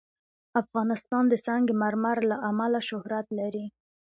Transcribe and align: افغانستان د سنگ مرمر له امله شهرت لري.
افغانستان 0.61 1.23
د 1.29 1.33
سنگ 1.45 1.67
مرمر 1.81 2.17
له 2.29 2.37
امله 2.49 2.79
شهرت 2.89 3.27
لري. 3.39 3.65